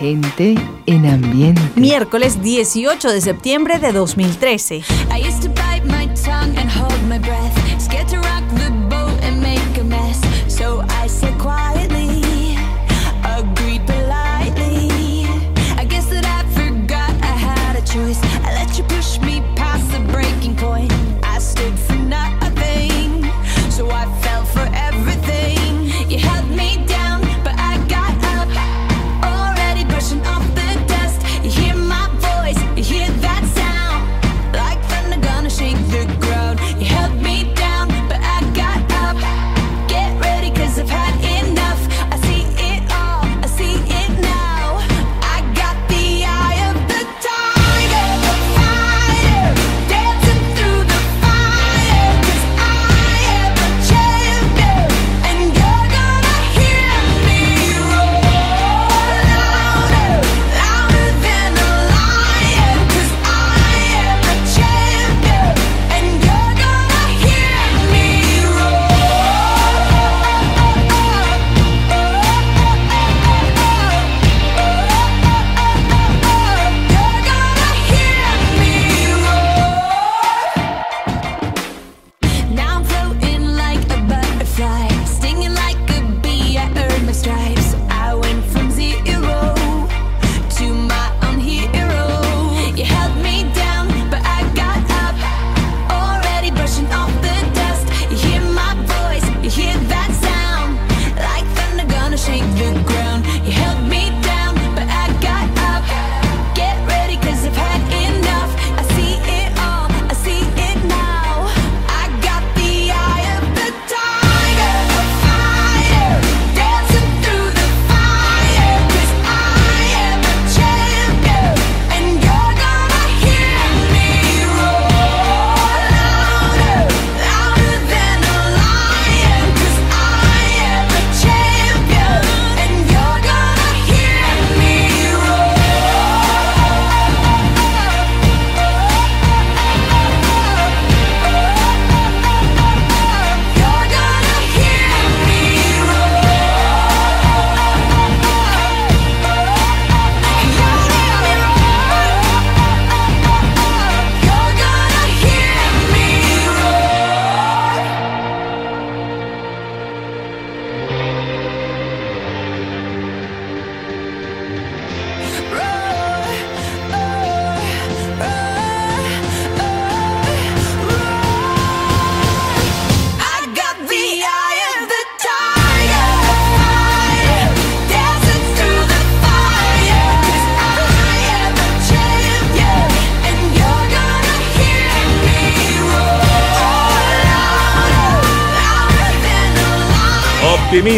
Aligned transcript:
gente 0.00 0.54
en 0.86 1.06
ambiente. 1.06 1.60
Miércoles 1.76 2.42
18 2.42 3.12
de 3.12 3.20
septiembre 3.20 3.78
de 3.78 3.92
2013. 3.92 4.82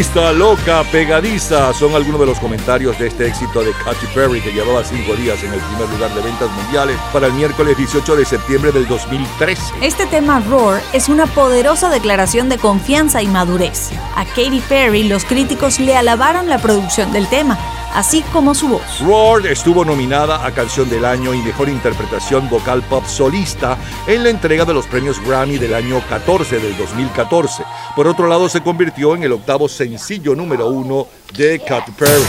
Optimista, 0.02 0.32
loca, 0.32 0.82
pegadiza 0.90 1.72
son 1.72 1.94
algunos 1.94 2.18
de 2.18 2.26
los 2.26 2.40
comentarios 2.40 2.98
de 2.98 3.06
este 3.06 3.28
éxito 3.28 3.62
de 3.62 3.70
Katy 3.84 4.06
Perry 4.12 4.40
que 4.40 4.50
llevaba 4.50 4.82
cinco 4.82 5.14
días 5.14 5.40
en 5.44 5.52
el 5.52 5.60
primer 5.60 5.88
lugar 5.90 6.12
de 6.12 6.22
ventas 6.22 6.50
mundiales 6.50 6.98
para 7.12 7.28
el 7.28 7.32
miércoles 7.34 7.76
18 7.76 8.16
de 8.16 8.24
septiembre 8.24 8.72
del 8.72 8.88
2013. 8.88 9.62
Este 9.80 10.06
tema 10.06 10.40
Roar 10.40 10.82
es 10.92 11.08
una 11.08 11.26
poderosa 11.26 11.88
declaración 11.88 12.48
de 12.48 12.58
confianza 12.58 13.22
y 13.22 13.28
madurez. 13.28 13.92
A 14.16 14.24
Katy 14.24 14.60
Perry 14.68 15.04
los 15.04 15.24
críticos 15.24 15.78
le 15.78 15.96
alabaron 15.96 16.48
la 16.48 16.58
producción 16.58 17.12
del 17.12 17.28
tema 17.28 17.56
así 17.94 18.22
como 18.32 18.54
su 18.54 18.68
voz. 18.68 19.00
Roar 19.00 19.46
estuvo 19.46 19.84
nominada 19.84 20.46
a 20.46 20.52
Canción 20.52 20.88
del 20.88 21.04
Año 21.04 21.34
y 21.34 21.42
Mejor 21.42 21.68
Interpretación 21.68 22.48
Vocal 22.48 22.82
Pop 22.82 23.04
Solista 23.06 23.76
en 24.06 24.24
la 24.24 24.30
entrega 24.30 24.64
de 24.64 24.74
los 24.74 24.86
premios 24.86 25.20
Grammy 25.20 25.58
del 25.58 25.74
año 25.74 26.00
14 26.08 26.58
del 26.60 26.76
2014. 26.76 27.64
Por 27.94 28.06
otro 28.06 28.26
lado, 28.26 28.48
se 28.48 28.62
convirtió 28.62 29.14
en 29.14 29.24
el 29.24 29.32
octavo 29.32 29.68
sencillo 29.68 30.34
número 30.34 30.68
uno 30.68 31.06
de 31.36 31.60
Katy 31.60 31.92
Perry. 31.92 32.22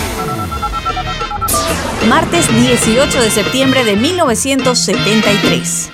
Martes 2.07 2.53
18 2.53 3.21
de 3.21 3.29
septiembre 3.31 3.83
de 3.85 3.95
1973. 3.95 5.89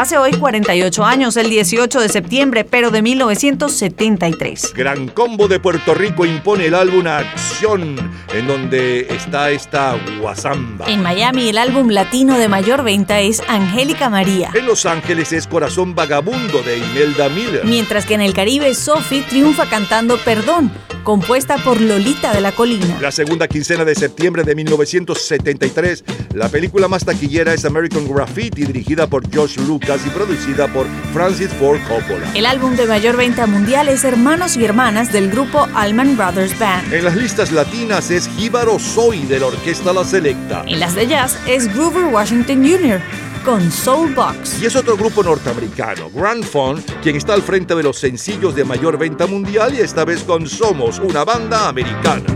Hace 0.00 0.16
hoy 0.16 0.32
48 0.32 1.04
años, 1.04 1.36
el 1.36 1.50
18 1.50 2.00
de 2.00 2.08
septiembre, 2.08 2.64
pero 2.64 2.90
de 2.90 3.02
1973. 3.02 4.72
Gran 4.72 5.08
Combo 5.08 5.46
de 5.46 5.60
Puerto 5.60 5.92
Rico 5.92 6.24
impone 6.24 6.68
el 6.68 6.74
álbum 6.74 7.06
Acción, 7.06 7.96
en 8.32 8.46
donde 8.46 9.00
está 9.10 9.50
esta 9.50 9.98
guasamba. 10.18 10.86
En 10.88 11.02
Miami, 11.02 11.50
el 11.50 11.58
álbum 11.58 11.90
latino 11.90 12.38
de 12.38 12.48
mayor 12.48 12.82
venta 12.82 13.20
es 13.20 13.42
Angélica 13.46 14.08
María. 14.08 14.50
En 14.54 14.64
Los 14.64 14.86
Ángeles 14.86 15.34
es 15.34 15.46
Corazón 15.46 15.94
Vagabundo 15.94 16.62
de 16.62 16.78
Imelda 16.78 17.28
Miller. 17.28 17.66
Mientras 17.66 18.06
que 18.06 18.14
en 18.14 18.22
el 18.22 18.32
Caribe, 18.32 18.72
Sophie 18.74 19.20
triunfa 19.28 19.68
cantando 19.68 20.16
Perdón, 20.16 20.72
compuesta 21.04 21.58
por 21.58 21.78
Lolita 21.78 22.32
de 22.32 22.40
la 22.40 22.52
Colina. 22.52 22.98
La 23.02 23.12
segunda 23.12 23.48
quincena 23.48 23.84
de 23.84 23.94
septiembre 23.94 24.44
de 24.44 24.54
1973, 24.54 26.04
la 26.34 26.48
película 26.48 26.88
más 26.88 27.04
taquillera 27.04 27.52
es 27.52 27.66
American 27.66 28.08
Graffiti, 28.08 28.64
dirigida 28.64 29.06
por 29.06 29.22
Josh 29.34 29.58
Lucas 29.58 29.89
y 29.90 30.10
producida 30.10 30.68
por 30.68 30.86
Francis 31.12 31.50
Ford 31.54 31.80
Coppola. 31.88 32.30
El 32.34 32.46
álbum 32.46 32.76
de 32.76 32.86
mayor 32.86 33.16
venta 33.16 33.48
mundial 33.48 33.88
es 33.88 34.04
Hermanos 34.04 34.56
y 34.56 34.64
Hermanas 34.64 35.12
del 35.12 35.28
grupo 35.28 35.66
Allman 35.74 36.16
Brothers 36.16 36.56
Band. 36.60 36.92
En 36.92 37.04
las 37.04 37.16
listas 37.16 37.50
latinas 37.50 38.08
es 38.12 38.28
Jíbaro 38.36 38.78
Soy 38.78 39.22
de 39.22 39.40
la 39.40 39.46
Orquesta 39.46 39.92
La 39.92 40.04
Selecta. 40.04 40.62
En 40.68 40.78
las 40.78 40.94
de 40.94 41.08
jazz 41.08 41.36
es 41.48 41.66
Groover 41.74 42.04
Washington 42.04 42.64
Jr 42.64 43.00
con 43.44 43.72
Soulbox. 43.72 44.62
Y 44.62 44.66
es 44.66 44.76
otro 44.76 44.96
grupo 44.96 45.22
norteamericano, 45.22 46.10
Grand 46.10 46.44
Fun, 46.44 46.84
quien 47.02 47.16
está 47.16 47.34
al 47.34 47.42
frente 47.42 47.74
de 47.74 47.82
los 47.82 47.98
sencillos 47.98 48.54
de 48.54 48.64
mayor 48.64 48.96
venta 48.96 49.26
mundial 49.26 49.74
y 49.74 49.80
esta 49.80 50.04
vez 50.04 50.22
con 50.22 50.46
Somos, 50.46 51.00
una 51.00 51.24
banda 51.24 51.68
americana. 51.68 52.26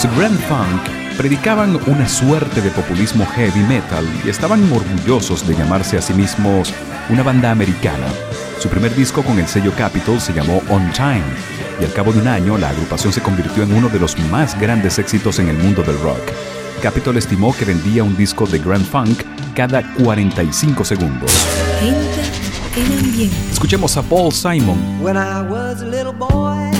Los 0.00 0.16
Grand 0.16 0.38
Funk 0.38 1.16
predicaban 1.16 1.76
una 1.88 2.08
suerte 2.08 2.60
de 2.60 2.70
populismo 2.70 3.26
heavy 3.26 3.64
metal 3.64 4.06
y 4.24 4.28
estaban 4.28 4.62
orgullosos 4.72 5.44
de 5.48 5.56
llamarse 5.56 5.98
a 5.98 6.00
sí 6.00 6.14
mismos 6.14 6.72
una 7.08 7.24
banda 7.24 7.50
americana. 7.50 8.06
Su 8.60 8.68
primer 8.68 8.94
disco 8.94 9.24
con 9.24 9.40
el 9.40 9.48
sello 9.48 9.72
Capitol 9.76 10.20
se 10.20 10.32
llamó 10.32 10.62
On 10.70 10.92
Time 10.92 11.24
y 11.80 11.84
al 11.84 11.92
cabo 11.92 12.12
de 12.12 12.20
un 12.20 12.28
año 12.28 12.56
la 12.56 12.68
agrupación 12.68 13.12
se 13.12 13.20
convirtió 13.20 13.64
en 13.64 13.74
uno 13.74 13.88
de 13.88 13.98
los 13.98 14.16
más 14.30 14.56
grandes 14.60 15.00
éxitos 15.00 15.40
en 15.40 15.48
el 15.48 15.58
mundo 15.58 15.82
del 15.82 15.98
rock. 15.98 16.22
Capitol 16.80 17.16
estimó 17.16 17.52
que 17.56 17.64
vendía 17.64 18.04
un 18.04 18.16
disco 18.16 18.46
de 18.46 18.60
Grand 18.60 18.86
Funk 18.86 19.22
cada 19.56 19.82
45 19.94 20.84
segundos. 20.84 21.32
Escuchemos 23.50 23.96
a 23.96 24.02
Paul 24.02 24.30
Simon. 24.30 24.78
When 25.02 25.16
I 25.16 25.42
was 25.42 25.82
a 25.82 25.86
little 25.86 26.12
boy, 26.12 26.70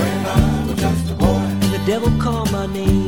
the 1.72 1.80
devil 1.84 2.12
called 2.20 2.52
my 2.52 2.66
name. 2.66 3.07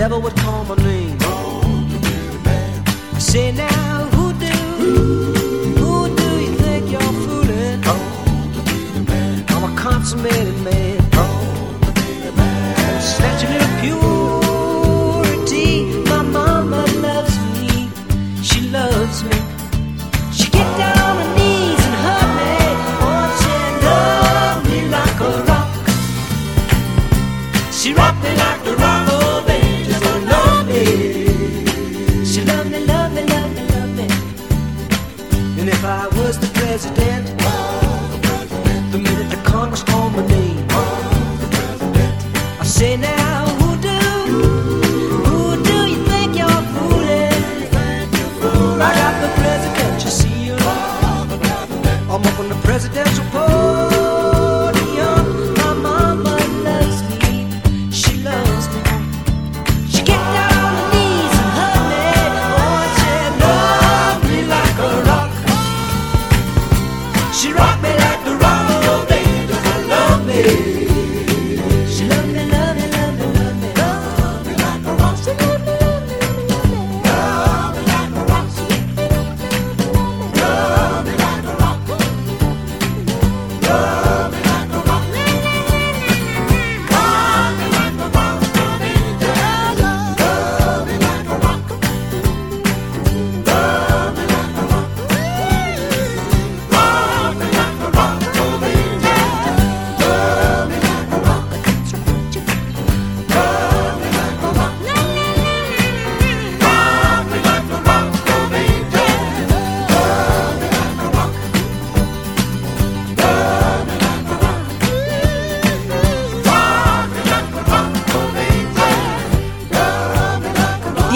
devil 0.00 0.22
would 0.22 0.34
call 0.36 0.64
my 0.64 0.76
name. 0.76 1.18
Say 3.18 3.52
now. 3.52 3.89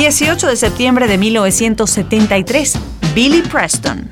18 0.05 0.49
de 0.49 0.57
septiembre 0.57 1.09
de 1.09 1.17
1973, 1.17 2.75
Billy 3.15 3.41
Preston. 3.41 4.11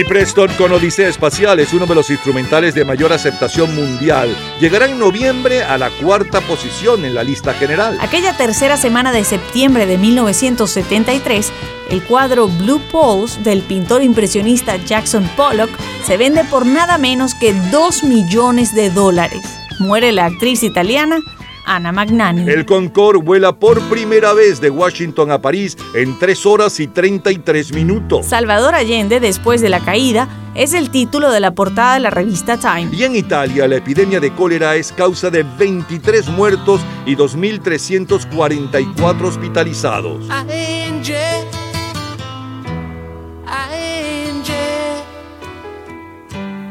Billy 0.00 0.08
Preston 0.08 0.50
con 0.56 0.72
Odisea 0.72 1.08
Espacial 1.08 1.60
es 1.60 1.74
uno 1.74 1.84
de 1.84 1.94
los 1.94 2.08
instrumentales 2.08 2.74
de 2.74 2.86
mayor 2.86 3.12
aceptación 3.12 3.74
mundial. 3.74 4.34
Llegará 4.58 4.86
en 4.86 4.98
noviembre 4.98 5.62
a 5.62 5.76
la 5.76 5.90
cuarta 5.90 6.40
posición 6.40 7.04
en 7.04 7.14
la 7.14 7.22
lista 7.22 7.52
general. 7.52 7.98
Aquella 8.00 8.34
tercera 8.34 8.78
semana 8.78 9.12
de 9.12 9.24
septiembre 9.24 9.84
de 9.84 9.98
1973, 9.98 11.52
el 11.90 12.02
cuadro 12.02 12.48
Blue 12.48 12.80
Poles 12.90 13.44
del 13.44 13.60
pintor 13.60 14.02
impresionista 14.02 14.76
Jackson 14.76 15.28
Pollock 15.36 15.70
se 16.06 16.16
vende 16.16 16.44
por 16.44 16.64
nada 16.64 16.96
menos 16.96 17.34
que 17.34 17.52
2 17.52 18.04
millones 18.04 18.74
de 18.74 18.88
dólares. 18.88 19.42
Muere 19.78 20.12
la 20.12 20.26
actriz 20.26 20.62
italiana 20.62 21.20
Ana 21.70 21.92
Magnani. 21.92 22.50
El 22.50 22.66
Concorde 22.66 23.20
vuela 23.20 23.52
por 23.52 23.80
primera 23.82 24.32
vez 24.32 24.60
de 24.60 24.70
Washington 24.70 25.30
a 25.30 25.40
París 25.40 25.78
en 25.94 26.18
3 26.18 26.46
horas 26.46 26.80
y 26.80 26.88
33 26.88 27.72
minutos. 27.72 28.26
Salvador 28.26 28.74
Allende, 28.74 29.20
después 29.20 29.60
de 29.60 29.68
la 29.68 29.78
caída, 29.78 30.28
es 30.56 30.74
el 30.74 30.90
título 30.90 31.30
de 31.30 31.38
la 31.38 31.52
portada 31.52 31.94
de 31.94 32.00
la 32.00 32.10
revista 32.10 32.56
Time. 32.56 32.88
Y 32.92 33.04
en 33.04 33.14
Italia, 33.14 33.68
la 33.68 33.76
epidemia 33.76 34.18
de 34.18 34.32
cólera 34.32 34.74
es 34.74 34.90
causa 34.90 35.30
de 35.30 35.44
23 35.44 36.28
muertos 36.30 36.80
y 37.06 37.14
2.344 37.14 39.22
hospitalizados. 39.22 40.26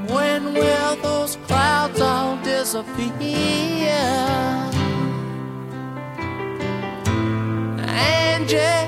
When 0.09 0.55
will 0.55 0.97
those 1.03 1.37
clouds 1.47 2.01
all 2.01 2.39
disappear? 2.43 4.68
Angie, 8.51 8.78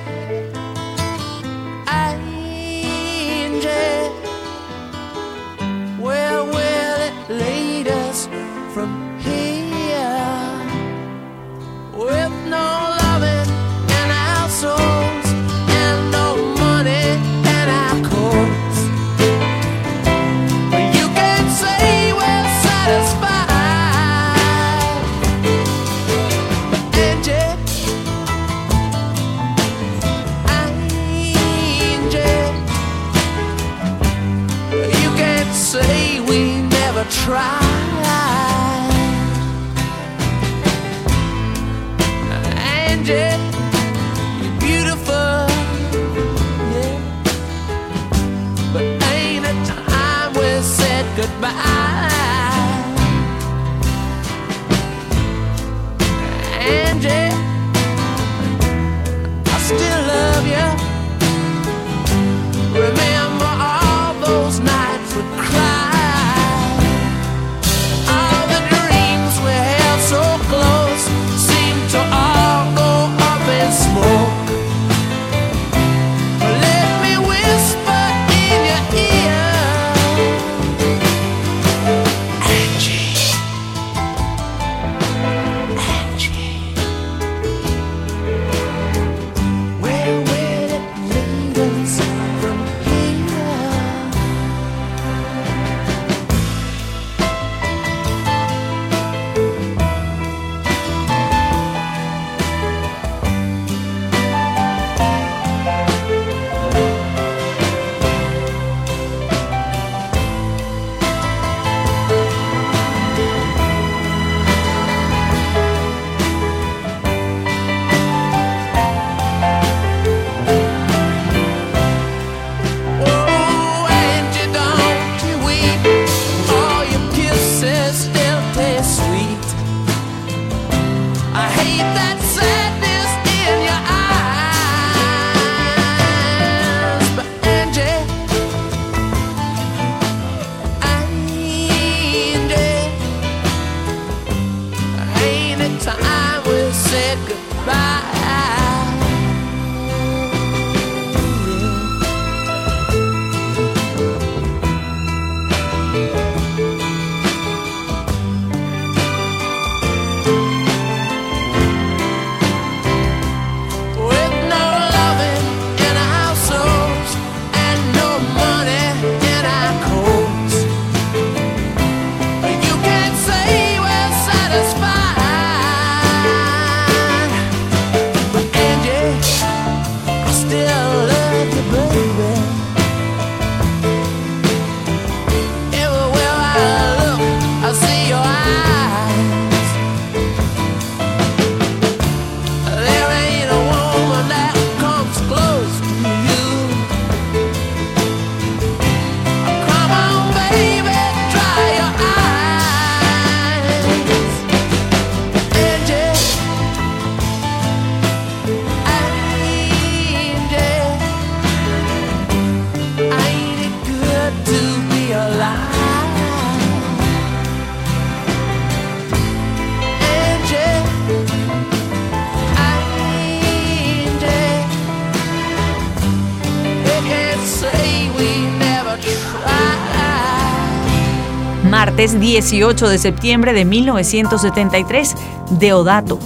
18 232.21 232.87
de 232.87 232.97
septiembre 232.99 233.51
de 233.51 233.65
1973, 233.65 235.15
Deodato. 235.59 236.19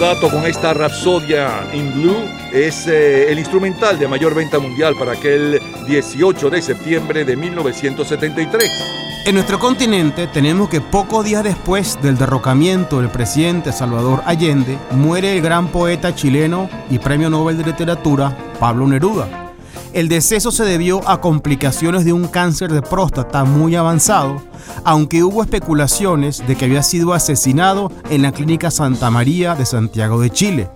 Dato 0.00 0.30
con 0.30 0.46
esta 0.46 0.72
Rapsodia 0.72 1.68
in 1.74 1.92
Blue 1.92 2.24
es 2.54 2.86
eh, 2.86 3.30
el 3.30 3.38
instrumental 3.38 3.98
de 3.98 4.08
mayor 4.08 4.34
venta 4.34 4.58
mundial 4.58 4.96
para 4.98 5.12
aquel 5.12 5.60
18 5.86 6.48
de 6.48 6.62
septiembre 6.62 7.26
de 7.26 7.36
1973. 7.36 8.70
En 9.26 9.34
nuestro 9.34 9.58
continente 9.58 10.26
tenemos 10.26 10.70
que 10.70 10.80
pocos 10.80 11.22
días 11.22 11.44
después 11.44 12.00
del 12.00 12.16
derrocamiento 12.16 12.98
del 13.02 13.10
presidente 13.10 13.72
Salvador 13.72 14.22
Allende, 14.24 14.78
muere 14.92 15.36
el 15.36 15.42
gran 15.42 15.68
poeta 15.68 16.14
chileno 16.14 16.70
y 16.88 16.98
premio 16.98 17.28
Nobel 17.28 17.58
de 17.58 17.64
Literatura 17.64 18.34
Pablo 18.58 18.86
Neruda. 18.86 19.49
El 19.92 20.08
deceso 20.08 20.52
se 20.52 20.64
debió 20.64 21.08
a 21.08 21.20
complicaciones 21.20 22.04
de 22.04 22.12
un 22.12 22.28
cáncer 22.28 22.72
de 22.72 22.80
próstata 22.80 23.44
muy 23.44 23.74
avanzado, 23.74 24.40
aunque 24.84 25.24
hubo 25.24 25.42
especulaciones 25.42 26.46
de 26.46 26.54
que 26.54 26.66
había 26.66 26.84
sido 26.84 27.12
asesinado 27.12 27.90
en 28.08 28.22
la 28.22 28.30
Clínica 28.30 28.70
Santa 28.70 29.10
María 29.10 29.56
de 29.56 29.66
Santiago 29.66 30.20
de 30.20 30.30
Chile. 30.30 30.70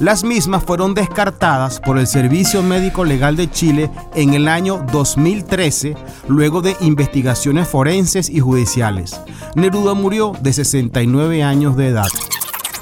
Las 0.00 0.24
mismas 0.24 0.64
fueron 0.64 0.94
descartadas 0.94 1.78
por 1.78 1.98
el 1.98 2.06
Servicio 2.06 2.62
Médico 2.62 3.04
Legal 3.04 3.36
de 3.36 3.50
Chile 3.50 3.90
en 4.14 4.32
el 4.32 4.48
año 4.48 4.84
2013, 4.90 5.94
luego 6.26 6.62
de 6.62 6.74
investigaciones 6.80 7.68
forenses 7.68 8.30
y 8.30 8.40
judiciales. 8.40 9.20
Neruda 9.54 9.92
murió 9.92 10.32
de 10.40 10.54
69 10.54 11.44
años 11.44 11.76
de 11.76 11.88
edad. 11.88 12.08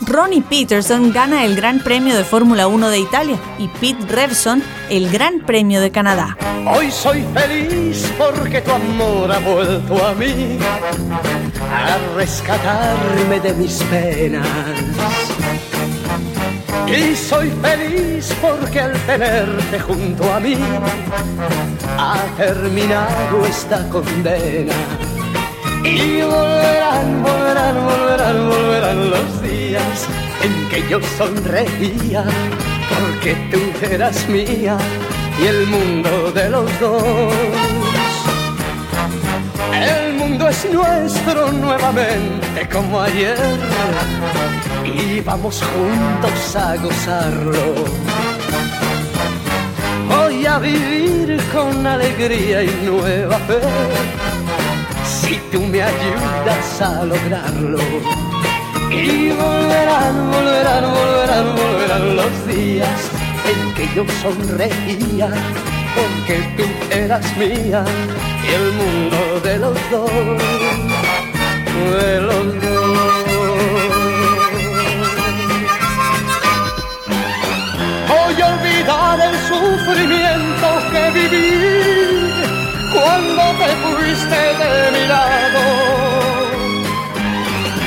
Ronnie 0.07 0.43
Peterson 0.43 1.13
gana 1.13 1.45
el 1.45 1.55
Gran 1.55 1.81
Premio 1.81 2.17
de 2.17 2.25
Fórmula 2.25 2.67
1 2.67 2.89
de 2.89 2.99
Italia 2.99 3.39
y 3.59 3.69
Pete 3.69 4.05
Revson 4.07 4.63
el 4.91 5.11
Gran 5.11 5.41
Premio 5.41 5.81
de 5.81 5.91
Canadá. 5.91 6.37
Hoy 6.67 6.91
soy 6.91 7.25
feliz 7.35 8.13
porque 8.19 8.61
tu 8.61 8.73
amor 8.73 9.31
ha 9.31 9.39
vuelto 9.39 10.05
a 10.05 10.15
mí 10.15 10.59
a 11.71 11.99
rescatarme 12.17 13.41
de 13.41 13.55
mis 13.55 13.83
penas. 13.85 14.47
Y 16.87 17.17
soy 17.17 17.51
feliz 17.63 18.35
porque 18.41 18.81
al 18.81 18.93
tenerte 19.07 19.81
junto 19.81 20.33
a 20.33 20.41
mí 20.41 20.57
ha 21.97 22.17
terminado 22.37 23.47
esta 23.47 23.89
condena. 23.89 24.75
Y 25.85 26.23
volverán, 26.23 27.23
volverán, 27.23 27.85
volverán, 27.85 28.49
volverán 28.49 29.11
los 29.11 29.43
días 29.43 30.07
en 30.43 30.69
que 30.69 30.89
yo 30.89 31.01
sonreía 31.19 32.25
porque 32.89 33.35
tú 33.51 33.87
eras 33.87 34.29
mía 34.29 34.77
y 35.41 35.47
el 35.47 35.67
mundo 35.67 36.31
de 36.33 36.51
los 36.51 36.81
dos. 36.81 37.03
El 39.73 40.15
mundo 40.15 40.49
es 40.49 40.73
nuestro 40.73 41.51
nuevamente 41.53 42.69
como 42.73 43.01
ayer 43.01 43.39
y 44.85 45.21
vamos 45.21 45.63
juntos 45.63 46.57
a 46.57 46.77
gozarlo. 46.77 47.75
Voy 50.09 50.47
a 50.47 50.59
vivir 50.59 51.41
con 51.53 51.87
alegría 51.87 52.63
y 52.63 52.71
nueva 52.85 53.39
fe 53.39 53.61
si 55.05 55.37
tú 55.51 55.62
ayudas 55.83 56.81
a 56.81 57.05
lograrlo. 57.05 57.79
Y 58.91 59.31
volverán, 59.31 60.31
volverán, 60.31 60.85
volverán, 60.93 61.57
volverán 61.57 62.17
los 62.17 62.47
días 62.47 63.11
en 63.51 63.75
que 63.75 63.89
yo 63.95 64.05
sonreía, 64.23 65.29
porque 65.97 66.37
tú 66.57 66.65
eras 66.95 67.37
mía 67.37 67.85
y 68.45 68.55
el 68.55 68.73
mundo 68.73 69.41
de 69.43 69.59
los 69.59 69.77
dos, 69.91 70.11
de 72.03 72.21
los 72.21 72.47
dos. 72.63 73.23
Voy 78.09 78.43
a 78.43 78.47
olvidar 78.55 79.21
el 79.21 79.37
sufrimiento 79.49 80.69
que 80.93 81.11
viví 81.19 81.62
cuando 83.35 83.65
te 83.65 83.77
fuiste 83.77 84.37
de 84.37 84.93
mi 84.93 85.07
lado. 85.07 85.61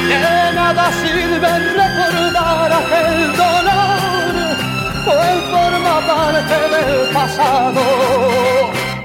De 0.07 0.55
nada 0.55 0.91
sirve 0.93 1.59
recordar 1.59 2.73
aquel 2.73 3.31
dolor, 3.35 4.57
pues 5.05 5.43
forma 5.51 6.07
parte 6.07 6.53
del 6.53 7.13
pasado. 7.13 7.81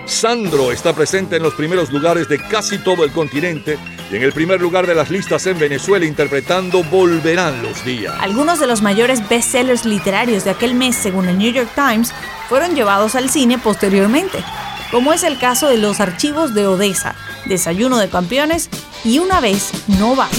Sandro 0.07 0.73
está 0.73 0.93
presente 0.93 1.37
en 1.37 1.43
los 1.43 1.55
primeros 1.55 1.91
lugares 1.91 2.29
de 2.29 2.39
casi 2.39 2.79
todo 2.79 3.05
el 3.05 3.13
continente 3.13 3.79
y 4.11 4.17
en 4.17 4.23
el 4.23 4.33
primer 4.33 4.61
lugar 4.61 4.87
de 4.87 4.95
las 4.95 5.09
listas 5.09 5.47
en 5.47 5.59
Venezuela 5.59 6.05
interpretando 6.05 6.83
Volverán 6.85 7.63
los 7.63 7.83
días. 7.85 8.15
Algunos 8.21 8.59
de 8.61 8.67
los 8.67 8.83
mayores 8.83 9.27
bestsellers 9.29 9.87
literarios 9.87 10.45
de 10.45 10.51
aquel 10.51 10.75
mes, 10.75 10.97
según 10.97 11.29
el 11.29 11.39
New 11.39 11.53
York 11.53 11.71
Times, 11.75 12.13
fueron 12.49 12.75
llevados 12.75 13.15
al 13.15 13.31
cine 13.31 13.59
posteriormente 13.59 14.45
como 14.91 15.13
es 15.13 15.23
el 15.23 15.39
caso 15.39 15.69
de 15.69 15.79
los 15.79 16.01
archivos 16.01 16.55
de 16.55 16.67
Odessa, 16.67 17.15
Desayuno 17.47 17.99
de 17.99 18.09
Campeones 18.09 18.69
y 19.05 19.19
Una 19.19 19.41
vez 19.41 19.71
no 19.87 20.15
basta. 20.15 20.37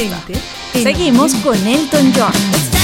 Seguimos 0.73 1.33
con 1.35 1.55
Elton 1.67 2.13
John. 2.15 2.80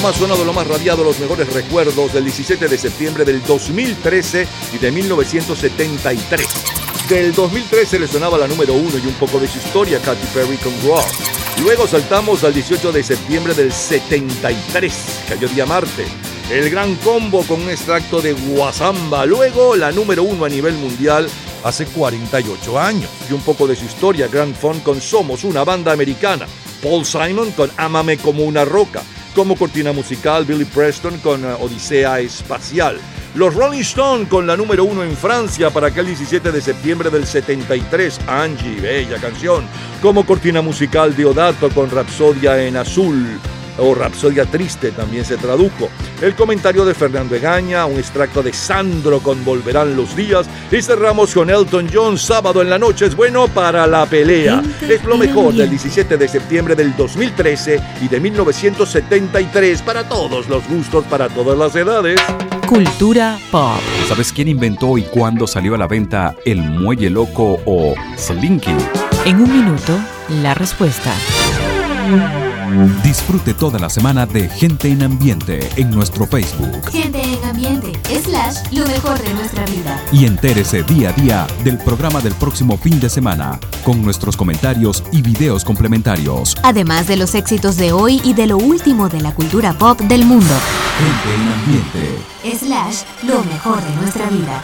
Lo 0.00 0.06
más 0.08 0.16
sonado, 0.16 0.44
lo 0.46 0.52
más 0.54 0.66
radiado, 0.66 1.04
los 1.04 1.18
mejores 1.18 1.52
recuerdos 1.52 2.14
del 2.14 2.24
17 2.24 2.68
de 2.68 2.78
septiembre 2.78 3.24
del 3.26 3.42
2013 3.42 4.46
y 4.72 4.78
de 4.78 4.90
1973. 4.90 6.46
Del 7.08 7.34
2013 7.34 7.98
le 7.98 8.08
sonaba 8.08 8.38
la 8.38 8.48
número 8.48 8.72
uno 8.72 8.96
y 8.96 9.06
un 9.06 9.12
poco 9.14 9.38
de 9.38 9.46
su 9.46 9.58
historia, 9.58 10.00
Katy 10.00 10.26
Perry 10.32 10.56
con 10.56 10.72
Raw. 10.88 11.04
Luego 11.60 11.86
saltamos 11.86 12.44
al 12.44 12.54
18 12.54 12.92
de 12.92 13.02
septiembre 13.02 13.52
del 13.52 13.72
73, 13.72 15.24
cayó 15.28 15.48
día 15.48 15.66
Marte. 15.66 16.06
El 16.50 16.70
gran 16.70 16.94
combo 16.96 17.42
con 17.42 17.60
un 17.60 17.68
extracto 17.68 18.22
de 18.22 18.32
Guasamba. 18.32 19.26
Luego 19.26 19.76
la 19.76 19.92
número 19.92 20.22
uno 20.22 20.46
a 20.46 20.48
nivel 20.48 20.74
mundial 20.74 21.28
hace 21.62 21.84
48 21.84 22.80
años. 22.80 23.10
Y 23.28 23.34
un 23.34 23.42
poco 23.42 23.66
de 23.66 23.76
su 23.76 23.84
historia, 23.84 24.28
Grand 24.28 24.54
Fun 24.54 24.80
con 24.80 24.98
Somos, 24.98 25.44
una 25.44 25.62
banda 25.62 25.92
americana. 25.92 26.46
Paul 26.82 27.04
Simon 27.04 27.50
con 27.52 27.70
Ámame 27.76 28.16
como 28.16 28.44
una 28.44 28.64
roca. 28.64 29.02
Como 29.34 29.56
cortina 29.56 29.92
musical, 29.92 30.44
Billy 30.44 30.64
Preston 30.64 31.18
con 31.18 31.44
uh, 31.44 31.56
Odisea 31.60 32.18
Espacial. 32.18 32.98
Los 33.36 33.54
Rolling 33.54 33.80
Stones 33.80 34.28
con 34.28 34.44
la 34.44 34.56
número 34.56 34.84
uno 34.84 35.04
en 35.04 35.16
Francia 35.16 35.70
para 35.70 35.86
aquel 35.86 36.06
17 36.06 36.50
de 36.50 36.60
septiembre 36.60 37.10
del 37.10 37.24
73, 37.24 38.20
Angie, 38.26 38.80
bella 38.80 39.18
canción. 39.20 39.64
Como 40.02 40.26
cortina 40.26 40.62
musical, 40.62 41.14
Diodato 41.14 41.68
con 41.70 41.90
Rapsodia 41.90 42.60
en 42.60 42.76
Azul 42.76 43.38
o 43.78 43.94
Rapsodia 43.94 44.46
Triste 44.46 44.90
también 44.90 45.24
se 45.24 45.36
tradujo. 45.36 45.88
El 46.20 46.34
comentario 46.34 46.84
de 46.84 46.94
Fernando 46.94 47.34
Egaña, 47.34 47.86
un 47.86 47.98
extracto 47.98 48.42
de 48.42 48.52
Sandro 48.52 49.20
con 49.20 49.44
Volverán 49.44 49.96
los 49.96 50.14
días 50.14 50.46
y 50.70 50.82
cerramos 50.82 51.34
con 51.34 51.50
Elton 51.50 51.88
John, 51.92 52.18
sábado 52.18 52.62
en 52.62 52.70
la 52.70 52.78
noche 52.78 53.06
es 53.06 53.16
bueno 53.16 53.48
para 53.48 53.86
la 53.86 54.06
pelea. 54.06 54.62
Es 54.80 55.04
lo 55.04 55.16
mejor 55.16 55.54
del 55.54 55.70
17 55.70 56.16
de 56.16 56.28
septiembre 56.28 56.74
del 56.74 56.96
2013 56.96 57.80
y 58.02 58.08
de 58.08 58.20
1973 58.20 59.82
para 59.82 60.08
todos 60.08 60.48
los 60.48 60.66
gustos, 60.68 61.04
para 61.04 61.28
todas 61.28 61.56
las 61.56 61.74
edades. 61.76 62.20
Cultura 62.66 63.38
pop. 63.50 63.80
¿Sabes 64.08 64.32
quién 64.32 64.48
inventó 64.48 64.96
y 64.96 65.02
cuándo 65.02 65.46
salió 65.46 65.74
a 65.74 65.78
la 65.78 65.86
venta 65.86 66.34
el 66.44 66.62
muelle 66.62 67.10
loco 67.10 67.60
o 67.64 67.94
Slinky? 68.16 68.74
En 69.24 69.40
un 69.40 69.52
minuto, 69.52 69.98
la 70.42 70.54
respuesta. 70.54 71.12
Disfrute 73.02 73.54
toda 73.54 73.78
la 73.78 73.90
semana 73.90 74.26
de 74.26 74.48
Gente 74.48 74.88
en 74.88 75.02
Ambiente 75.02 75.68
en 75.76 75.90
nuestro 75.90 76.26
Facebook 76.26 76.90
Gente 76.90 77.20
en 77.20 77.44
ambiente, 77.44 77.92
slash, 78.22 78.72
lo 78.72 78.86
mejor 78.86 79.18
de 79.20 79.34
nuestra 79.34 79.64
vida. 79.66 80.00
y 80.12 80.24
entérese 80.26 80.82
día 80.84 81.10
a 81.10 81.12
día 81.12 81.46
del 81.64 81.78
programa 81.78 82.20
del 82.20 82.34
próximo 82.34 82.76
fin 82.76 83.00
de 83.00 83.08
semana 83.08 83.58
con 83.84 84.02
nuestros 84.02 84.36
comentarios 84.36 85.02
y 85.10 85.22
videos 85.22 85.64
complementarios. 85.64 86.56
Además 86.62 87.08
de 87.08 87.16
los 87.16 87.34
éxitos 87.34 87.76
de 87.76 87.92
hoy 87.92 88.20
y 88.24 88.34
de 88.34 88.46
lo 88.46 88.58
último 88.58 89.08
de 89.08 89.20
la 89.20 89.34
cultura 89.34 89.72
pop 89.72 89.98
del 90.02 90.24
mundo. 90.24 90.54
Gente 90.98 91.34
en 91.34 91.48
Ambiente. 91.48 92.56
Slash, 92.58 93.02
lo 93.24 93.42
mejor 93.44 93.82
de 93.82 93.94
nuestra 93.96 94.26
vida. 94.30 94.62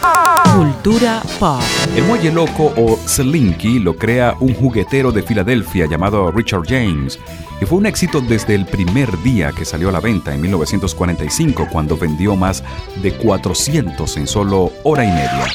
Cultura 0.54 1.22
pop. 1.38 1.60
El 1.94 2.04
muelle 2.04 2.30
loco 2.32 2.72
o 2.76 2.98
Slinky 3.06 3.78
lo 3.80 3.96
crea 3.96 4.34
un 4.40 4.54
juguetero 4.54 5.12
de 5.12 5.22
Filadelfia 5.22 5.86
llamado 5.86 6.30
Richard 6.30 6.62
James 6.68 7.18
y 7.60 7.64
fue 7.64 7.78
un 7.78 7.86
éxito 7.86 8.20
desde 8.20 8.54
el 8.54 8.66
primer 8.66 9.20
día 9.22 9.52
que 9.52 9.64
salió 9.64 9.88
a 9.88 9.92
la 9.92 10.00
venta 10.00 10.34
en 10.34 10.40
1945 10.40 11.68
cuando 11.70 11.96
vendió 11.96 12.36
más 12.36 12.62
de 13.02 13.12
400 13.12 14.16
en 14.16 14.26
solo 14.26 14.72
hora 14.82 15.04
y 15.04 15.08
media. 15.08 15.46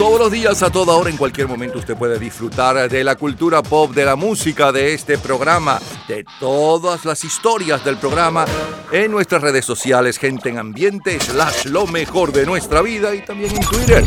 Todos 0.00 0.18
los 0.18 0.32
días, 0.32 0.62
a 0.62 0.70
toda 0.70 0.94
hora, 0.94 1.10
en 1.10 1.18
cualquier 1.18 1.46
momento, 1.46 1.78
usted 1.78 1.94
puede 1.94 2.18
disfrutar 2.18 2.88
de 2.88 3.04
la 3.04 3.16
cultura 3.16 3.62
pop, 3.62 3.92
de 3.92 4.06
la 4.06 4.16
música, 4.16 4.72
de 4.72 4.94
este 4.94 5.18
programa, 5.18 5.78
de 6.08 6.24
todas 6.38 7.04
las 7.04 7.22
historias 7.22 7.84
del 7.84 7.98
programa 7.98 8.46
en 8.90 9.10
nuestras 9.10 9.42
redes 9.42 9.66
sociales, 9.66 10.18
gente 10.18 10.48
en 10.48 10.58
ambiente, 10.58 11.20
slash 11.20 11.66
lo 11.66 11.86
mejor 11.86 12.32
de 12.32 12.46
nuestra 12.46 12.80
vida 12.80 13.14
y 13.14 13.22
también 13.26 13.54
en 13.54 13.60
Twitter. 13.60 14.02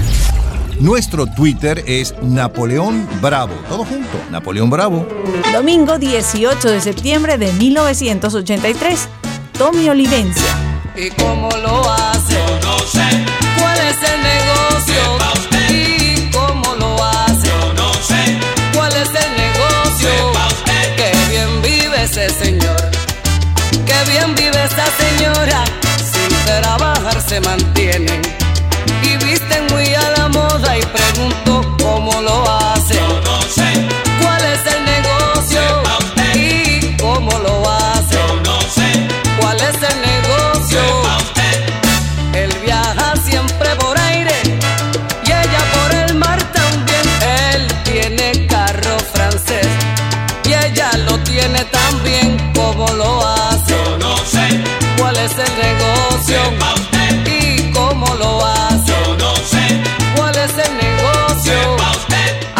Nuestro 0.84 1.28
Twitter 1.28 1.82
es 1.88 2.13
Napoleón 2.22 3.08
Bravo. 3.22 3.54
Todo 3.69 3.86
junto, 3.86 4.17
Napoleón 4.30 4.69
Bravo. 4.69 5.08
Domingo 5.54 5.98
18 5.98 6.69
de 6.69 6.82
septiembre 6.82 7.38
de 7.38 7.54
1983. 7.54 9.08
Tommy 9.58 9.88
Olivencia. 9.88 10.43
¿Y 10.98 11.10
cómo 11.12 11.50
lo 11.52 11.89
hace? 11.89 12.36
no 12.62 12.78
sé, 12.80 13.00
¿Cuál 13.58 13.78
es 13.80 13.98
el 14.12 14.24
negocio? 14.24 15.04
Sepa 15.13 15.32
usted. 15.32 15.69
¿Y 15.72 16.32
cómo 16.32 16.76
lo 16.76 17.02
hace? 17.02 17.50
no 17.78 17.93
sé, 17.93 18.38
¿Cuál 18.76 18.91
es 18.91 19.08
el 19.08 19.38
negocio? 19.38 20.10
Sepa 20.10 20.48
usted. 20.48 20.96
Qué 20.98 21.12
bien 21.32 21.62
vive 21.62 22.04
ese 22.04 22.30
señor. 22.30 22.91
Qué 23.86 24.12
bien 24.12 24.36
vive 24.36 24.62
esa 24.65 24.88
señora. 24.98 25.63
Sin 26.12 26.46
trabajar 26.46 27.22
se 27.22 27.39
mantienen. 27.39 28.22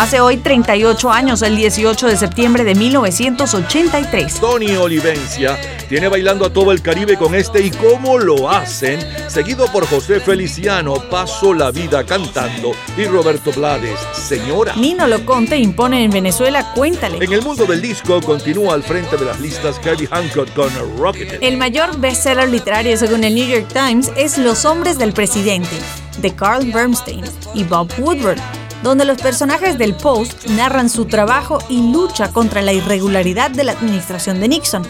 Hace 0.03 0.19
hoy 0.19 0.35
38 0.35 1.09
años, 1.09 1.41
el 1.43 1.55
18 1.55 2.07
de 2.07 2.17
septiembre 2.17 2.65
de 2.65 2.75
1983. 2.75 4.37
Tony 4.37 4.75
Olivencia 4.75 5.57
tiene 5.87 6.09
bailando 6.09 6.45
a 6.45 6.51
todo 6.51 6.73
el 6.73 6.81
Caribe 6.81 7.15
con 7.15 7.33
este 7.33 7.61
y 7.61 7.71
cómo 7.71 8.17
lo 8.17 8.49
hacen, 8.49 8.99
seguido 9.29 9.65
por 9.67 9.87
José 9.87 10.19
Feliciano, 10.19 10.95
Paso 11.09 11.53
la 11.53 11.71
vida 11.71 12.05
cantando 12.05 12.73
y 12.97 13.05
Roberto 13.05 13.53
Blades, 13.53 13.97
Señora. 14.11 14.73
Nino 14.75 15.07
Loconte 15.07 15.55
impone 15.55 16.03
en 16.03 16.11
Venezuela 16.11 16.73
Cuéntale. 16.73 17.23
En 17.23 17.31
el 17.31 17.41
mundo 17.41 17.65
del 17.65 17.81
disco 17.81 18.19
continúa 18.19 18.73
al 18.73 18.83
frente 18.83 19.15
de 19.15 19.23
las 19.23 19.39
listas 19.39 19.79
Herbie 19.85 20.09
Hancock 20.11 20.53
con 20.53 20.69
Rocket. 20.97 21.37
El 21.39 21.55
mayor 21.55 21.97
bestseller 21.97 22.49
literario 22.49 22.97
según 22.97 23.23
el 23.23 23.35
New 23.35 23.47
York 23.47 23.69
Times 23.71 24.11
es 24.17 24.37
Los 24.37 24.65
hombres 24.65 24.97
del 24.97 25.13
presidente, 25.13 25.77
de 26.17 26.35
Carl 26.35 26.69
Bernstein 26.73 27.23
y 27.53 27.63
Bob 27.63 27.89
Woodward, 27.97 28.41
donde 28.83 29.05
los 29.05 29.21
personajes 29.21 29.77
del 29.77 29.95
Post 29.95 30.47
narran 30.49 30.89
su 30.89 31.05
trabajo 31.05 31.59
y 31.69 31.91
lucha 31.91 32.31
contra 32.31 32.61
la 32.61 32.73
irregularidad 32.73 33.49
de 33.49 33.63
la 33.63 33.71
administración 33.71 34.41
de 34.41 34.49
Nixon, 34.49 34.83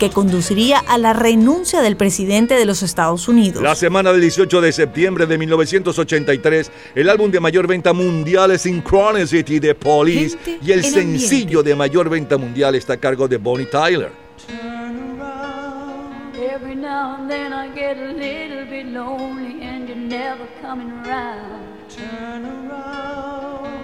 que 0.00 0.10
conduciría 0.10 0.78
a 0.78 0.98
la 0.98 1.12
renuncia 1.12 1.80
del 1.80 1.96
presidente 1.96 2.54
de 2.54 2.64
los 2.66 2.82
Estados 2.82 3.28
Unidos. 3.28 3.62
La 3.62 3.76
semana 3.76 4.12
del 4.12 4.20
18 4.20 4.60
de 4.60 4.72
septiembre 4.72 5.26
de 5.26 5.38
1983, 5.38 6.70
el 6.96 7.08
álbum 7.08 7.30
de 7.30 7.40
mayor 7.40 7.68
venta 7.68 7.92
mundial 7.92 8.50
es 8.50 8.62
Synchronicity 8.62 9.60
de 9.60 9.74
Police 9.74 10.36
Gente 10.36 10.58
y 10.66 10.72
el 10.72 10.84
en 10.84 10.92
sencillo 10.92 11.62
de 11.62 11.76
mayor 11.76 12.10
venta 12.10 12.36
mundial 12.36 12.74
está 12.74 12.94
a 12.94 12.96
cargo 12.98 13.28
de 13.28 13.36
Bonnie 13.36 13.66
Tyler. 13.66 14.10
Every 16.38 16.74
now 16.74 17.16
and 17.18 17.30
then 17.30 17.52
I 17.52 17.68
get 17.74 17.98
a 17.98 18.12
little 18.12 18.66
bit 18.66 18.86
lonely 18.86 19.62
and 19.62 19.88
you're 19.88 19.96
never 19.96 20.46
coming 20.62 20.90
around. 20.90 21.62
Turn 21.88 22.44
around. 22.44 23.35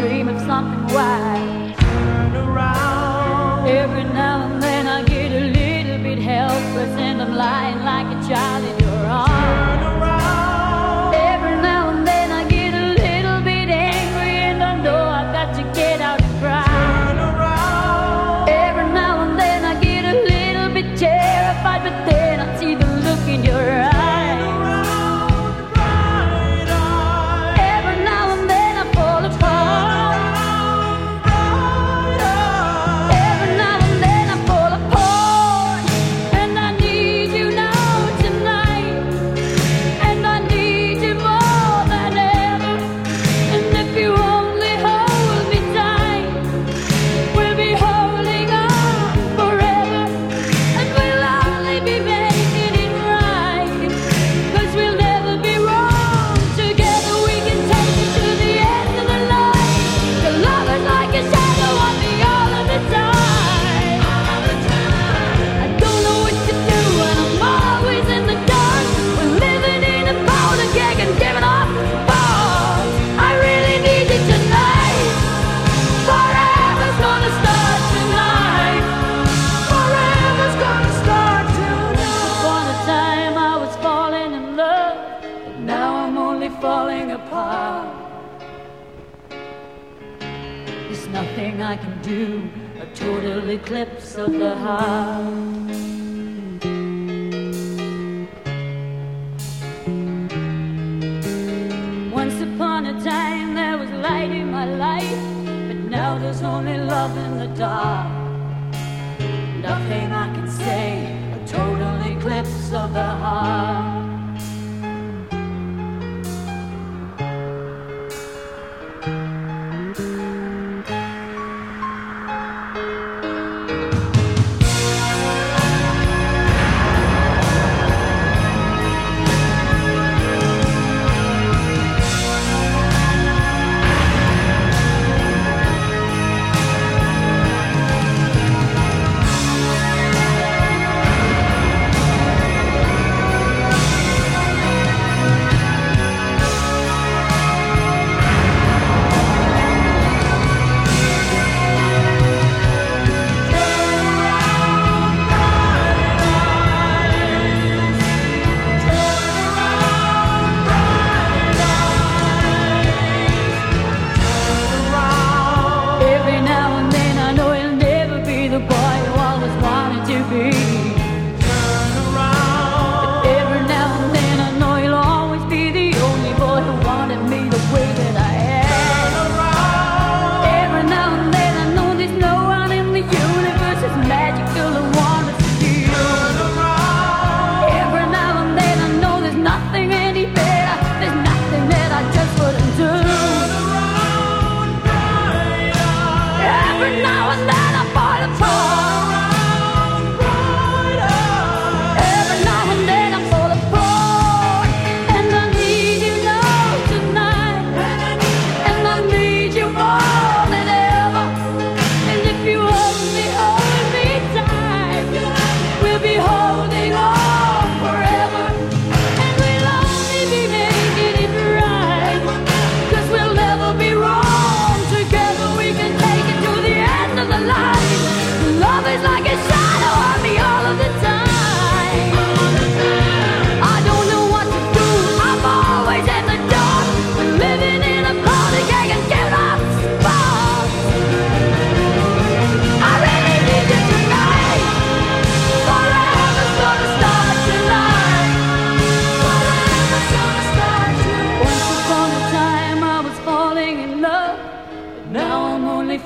Dream 0.00 0.28
of 0.28 0.40
something 0.40 0.94
wild. 0.94 1.76
Turn 1.78 2.36
around. 2.36 3.68
Every 3.68 4.04
now 4.04 4.46
and 4.46 4.62
then 4.62 4.86
I 4.86 5.02
get 5.04 5.30
a 5.30 5.44
little 5.58 6.02
bit 6.02 6.18
helpless 6.18 6.92
and 6.98 7.20
I'm 7.20 7.34
lying 7.36 7.80
like 7.84 8.06
a 8.06 8.28
child 8.28 8.79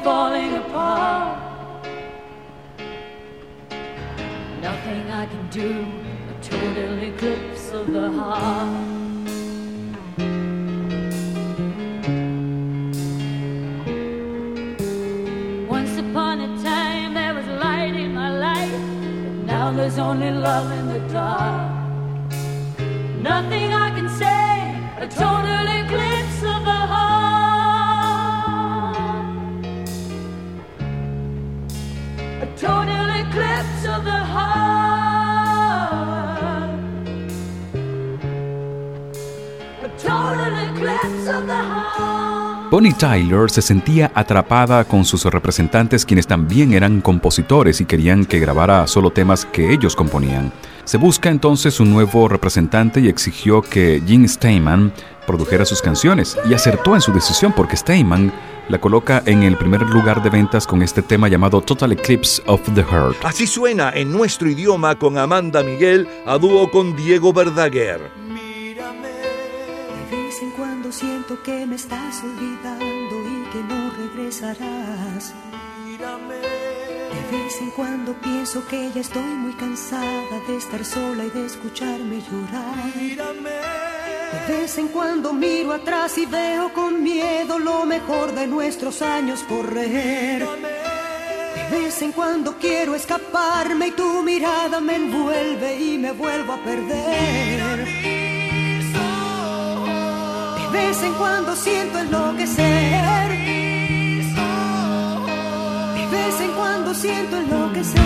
falling 0.03 0.57
apart. 0.57 1.39
Nothing 4.61 5.11
I 5.11 5.27
can 5.27 5.49
do, 5.51 5.87
a 6.31 6.43
total 6.43 6.99
eclipse 7.03 7.71
of 7.73 7.93
the 7.93 8.11
heart. 8.11 8.69
Once 15.69 15.99
upon 15.99 16.41
a 16.41 16.63
time 16.63 17.15
there 17.15 17.35
was 17.35 17.47
light 17.47 17.95
in 17.95 18.15
my 18.15 18.31
life, 18.31 18.73
but 19.25 19.47
now 19.47 19.71
there's 19.71 19.99
only 19.99 20.31
love 20.31 20.71
in 20.79 20.89
the 20.89 21.01
dark. 21.13 21.71
Nothing 23.23 23.73
I 23.73 23.91
can 23.97 24.09
say, 24.09 24.79
a 24.99 25.07
total 25.09 25.74
Bonnie 42.71 42.93
Tyler 42.93 43.51
se 43.51 43.63
sentía 43.63 44.11
atrapada 44.15 44.85
con 44.85 45.05
sus 45.05 45.25
representantes 45.27 46.05
quienes 46.05 46.27
también 46.27 46.73
eran 46.73 47.01
compositores 47.01 47.81
y 47.81 47.85
querían 47.85 48.25
que 48.25 48.41
grabara 48.41 48.87
solo 48.87 49.11
temas 49.11 49.45
que 49.45 49.73
ellos 49.73 49.95
componían. 49.95 50.53
Se 50.85 50.99
busca 50.99 51.31
entonces 51.31 51.81
un 51.81 51.93
nuevo 51.93 52.29
representante 52.29 53.01
y 53.01 53.09
exigió 53.09 53.63
que 53.63 54.03
Gene 54.07 54.29
Steinman 54.29 54.93
produjera 55.27 55.65
sus 55.65 55.83
canciones 55.83 56.37
y 56.49 56.55
acertó 56.55 56.95
en 56.95 57.01
su 57.01 57.13
decisión 57.13 57.53
porque 57.53 57.77
Steinman 57.77 58.33
la 58.69 58.81
coloca 58.81 59.23
en 59.27 59.43
el 59.43 59.57
primer 59.57 59.83
lugar 59.83 60.23
de 60.23 60.31
ventas 60.31 60.67
con 60.67 60.83
este 60.83 61.03
tema 61.03 61.29
llamado 61.29 61.61
Total 61.61 61.93
Eclipse 61.93 62.43
of 62.47 62.63
the 62.75 62.83
Heart. 62.83 63.17
Así 63.25 63.47
suena 63.47 63.91
en 63.91 64.11
nuestro 64.11 64.49
idioma 64.49 64.99
con 64.99 65.19
Amanda 65.19 65.63
Miguel 65.63 66.09
a 66.27 66.39
dúo 66.39 66.71
con 66.71 66.97
Diego 66.97 67.33
Verdaguer. 67.33 68.01
De 70.11 70.17
vez 70.17 70.43
en 70.43 70.51
cuando 70.53 70.91
siento 70.93 71.43
que 71.43 71.67
me 71.67 71.77
estás 71.77 72.23
olvidando 72.23 72.85
y 72.87 73.51
que 73.53 73.63
no 73.69 73.91
regresarás. 74.15 75.35
De 75.99 76.64
vez 77.35 77.61
en 77.61 77.71
cuando 77.71 78.15
pienso 78.15 78.67
que 78.67 78.91
ya 78.95 79.01
estoy 79.01 79.23
muy 79.45 79.55
cansada 79.55 80.37
de 80.47 80.57
estar 80.57 80.85
sola 80.85 81.25
y 81.25 81.31
de 81.31 81.47
escucharme 81.47 82.23
llorar. 82.29 82.93
De 84.33 84.55
vez 84.57 84.79
en 84.79 84.89
cuando 84.89 85.33
miro 85.33 85.73
atrás 85.73 86.17
y 86.19 86.27
veo 86.27 86.73
con 86.73 87.03
miedo 87.03 87.59
lo 87.59 87.85
mejor 87.85 88.35
de 88.35 88.47
nuestros 88.47 89.03
años 89.03 89.43
correr. 89.49 90.47
De 91.57 91.77
vez 91.77 92.03
en 92.03 92.13
cuando 92.13 92.57
quiero 92.59 92.95
escaparme 92.95 93.89
y 93.89 93.93
tu 93.93 94.23
mirada 94.23 94.81
me 94.81 94.97
envuelve 94.97 95.81
y 95.81 95.99
me 95.99 96.13
vuelvo 96.13 96.53
a 96.53 96.59
perder. 96.59 97.85
De 100.61 100.79
vez 100.79 101.03
en 101.03 101.15
cuando 101.15 101.57
siento 101.57 101.99
enloquecer. 101.99 103.24
Cuando 106.95 107.01
siento 107.01 107.37
enloquecer. 107.37 108.01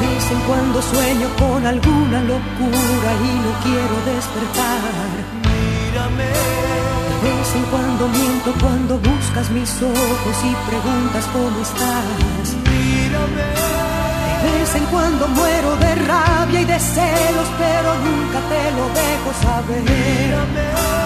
De 0.00 0.06
vez 0.06 0.30
en 0.30 0.40
cuando 0.48 0.82
sueño 0.82 1.28
con 1.38 1.66
alguna 1.66 2.20
locura 2.22 3.10
y 3.20 3.32
no 3.44 3.52
quiero 3.62 3.96
despertar. 4.06 4.80
De 7.22 7.28
vez 7.28 7.54
en 7.54 7.64
cuando 7.64 8.08
miento 8.08 8.54
cuando 8.60 8.98
buscas 8.98 9.50
mis 9.50 9.70
ojos 9.82 10.36
y 10.44 10.54
preguntas 10.68 11.24
cómo 11.32 11.60
estás. 11.60 12.48
De 14.42 14.58
vez 14.58 14.74
en 14.74 14.84
cuando 14.86 15.28
muero 15.28 15.76
de 15.76 15.94
rabia 16.06 16.60
y 16.60 16.64
de 16.64 16.78
celos, 16.78 17.48
pero 17.58 17.94
nunca 18.06 18.40
te 18.48 18.70
lo 18.76 18.84
dejo 19.00 19.30
saber. 19.42 19.84
De 19.84 20.99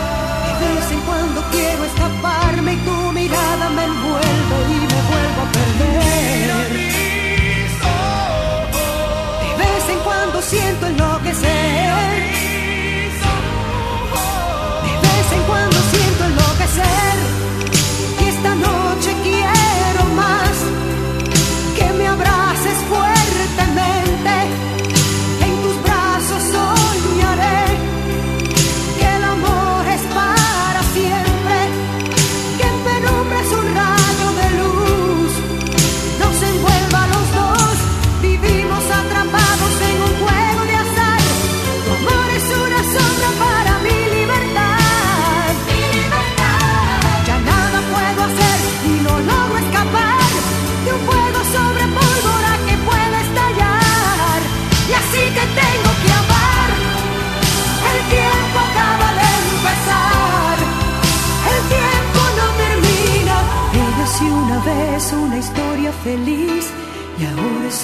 de 0.60 0.68
vez 0.74 0.90
en 0.92 1.00
cuando 1.00 1.42
quiero 1.50 1.84
escaparme 1.84 2.74
y 2.74 2.76
tu 2.76 3.12
mirada 3.12 3.70
me 3.70 3.84
envuelve 3.84 4.56
y 4.68 4.80
me 4.92 5.00
vuelvo 5.10 5.40
a 5.42 5.52
perder. 5.52 6.68
De 9.58 9.64
vez 9.64 9.88
en 9.88 9.98
cuando 10.00 10.42
siento 10.42 10.86
enloquecer. 10.86 12.33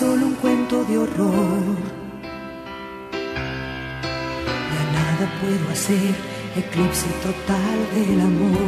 solo 0.01 0.29
un 0.29 0.35
cuento 0.37 0.83
de 0.85 0.97
horror. 0.97 1.77
Ya 4.73 4.83
nada 4.99 5.25
puedo 5.41 5.65
hacer, 5.71 6.15
eclipse 6.57 7.09
total 7.27 7.79
del 7.95 8.21
amor. 8.31 8.59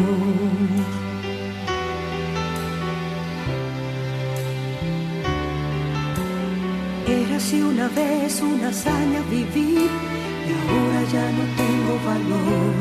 Era 7.07 7.41
si 7.41 7.63
una 7.63 7.89
vez 7.89 8.43
una 8.43 8.69
hazaña 8.69 9.21
vivir 9.31 9.91
y 10.49 10.53
ahora 10.61 11.01
ya 11.15 11.27
no 11.39 11.45
tengo 11.63 11.93
valor. 12.11 12.75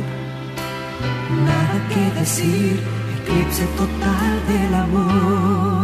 Nada 1.47 1.78
que 1.91 2.20
decir, 2.20 2.74
eclipse 3.16 3.66
total 3.78 4.34
del 4.49 4.74
amor. 4.76 5.81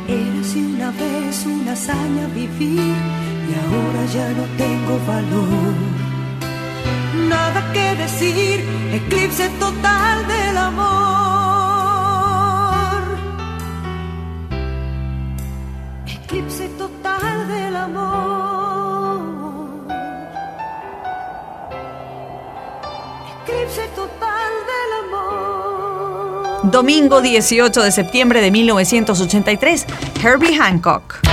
Érase 0.09 0.59
una 0.59 0.91
vez 0.93 1.47
una 1.47 1.73
hazaña 1.73 2.27
vivir 2.35 2.95
y 3.49 3.53
ahora 3.63 4.05
ya 4.15 4.29
no 4.39 4.45
tengo 4.57 4.95
valor. 5.07 5.75
Nada 7.29 7.73
que 7.73 7.97
decir, 7.97 8.65
eclipse 8.93 9.49
total 9.59 10.27
del 10.29 10.57
amor. 10.57 11.12
Domingo 26.73 27.21
18 27.21 27.83
de 27.83 27.93
septiembre 27.93 28.41
de 28.41 28.51
1983, 28.51 29.87
Herbie 30.25 30.59
Hancock. 30.59 31.32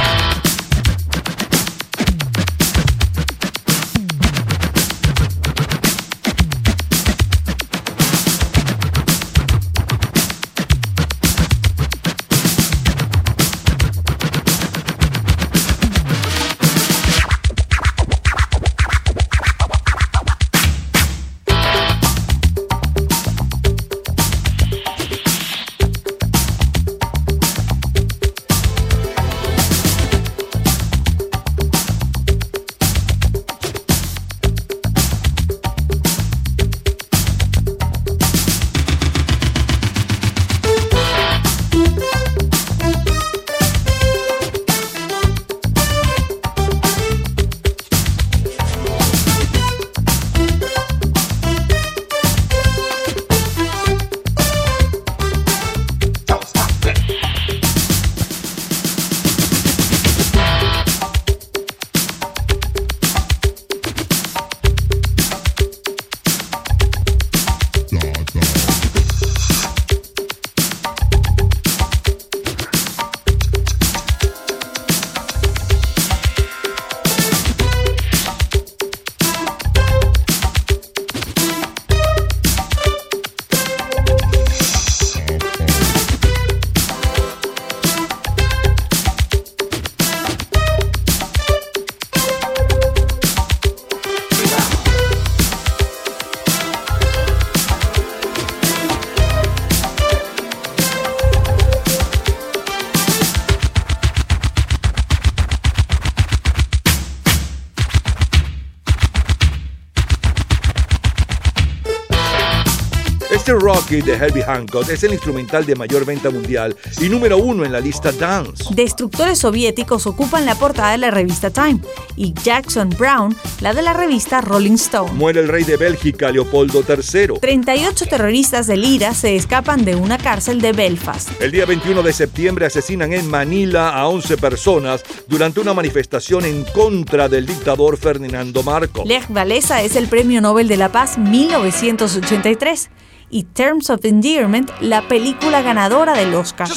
Rocky 113.90 114.02
de 114.04 114.14
Herbie 114.14 114.44
Hancock 114.44 114.88
es 114.90 115.04
el 115.04 115.14
instrumental 115.14 115.66
de 115.66 115.76
mayor 115.76 116.06
venta 116.06 116.30
mundial 116.30 116.76
y 117.02 117.10
número 117.10 117.38
uno 117.38 117.66
en 117.66 117.72
la 117.72 117.80
lista 117.80 118.12
Dance. 118.12 118.66
Destructores 118.76 119.40
soviéticos 119.40 120.06
ocupan 120.06 120.46
la 120.46 120.54
portada 120.54 120.92
de 120.92 121.00
la 121.00 121.10
revista 121.10 121.50
Time 121.50 121.80
y 122.16 122.34
Jackson 122.44 122.90
Brown 122.90 123.36
la 123.62 123.74
de 123.74 123.82
la 123.82 123.94
revista 123.94 124.42
Rolling 124.42 124.74
Stone. 124.74 125.14
Muere 125.14 125.40
el 125.40 125.48
rey 125.48 125.64
de 125.64 125.76
Bélgica, 125.76 126.32
Leopoldo 126.32 126.84
III. 126.88 127.40
38 127.42 128.06
terroristas 128.06 128.68
del 128.68 128.86
IRA 128.86 129.16
se 129.16 129.36
escapan 129.36 129.84
de 129.84 129.96
una 129.96 130.20
cárcel 130.20 130.62
de 130.62 130.72
Belfast. 130.72 131.42
El 131.42 131.52
día 131.52 131.66
21 131.66 132.04
de 132.04 132.14
septiembre 132.14 132.68
asesinan 132.68 133.14
en 133.14 133.28
Manila 133.28 133.90
a 133.90 134.08
11 134.08 134.38
personas 134.38 135.04
durante 135.28 135.62
una 135.62 135.74
manifestación 135.74 136.46
en 136.46 136.64
contra 136.66 137.28
del 137.28 137.48
dictador 137.48 137.98
Ferdinando 137.98 138.62
Marcos. 138.62 139.08
Lech 139.08 139.28
Walesa 139.32 139.82
es 139.82 139.96
el 139.96 140.08
Premio 140.08 140.42
Nobel 140.42 140.68
de 140.68 140.78
la 140.78 140.92
Paz 140.92 141.18
1983 141.18 142.90
y 143.30 143.44
Terms 143.44 143.90
of 143.90 144.06
Endearment 144.06 144.70
la 144.82 145.08
película 145.08 145.62
ganadora 145.62 146.14
del 146.14 146.34
Oscar. 146.36 146.68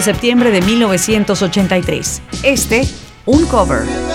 De 0.00 0.04
septiembre 0.04 0.50
de 0.50 0.62
1983. 0.62 2.22
Este, 2.42 2.88
un 3.26 3.44
cover. 3.44 4.09